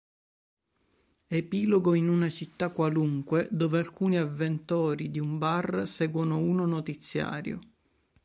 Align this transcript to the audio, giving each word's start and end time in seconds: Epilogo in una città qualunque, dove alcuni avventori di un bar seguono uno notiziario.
Epilogo 1.27 1.93
in 1.93 2.09
una 2.09 2.27
città 2.29 2.69
qualunque, 2.71 3.47
dove 3.51 3.77
alcuni 3.77 4.17
avventori 4.17 5.11
di 5.11 5.19
un 5.19 5.37
bar 5.37 5.83
seguono 5.85 6.39
uno 6.39 6.65
notiziario. 6.65 7.59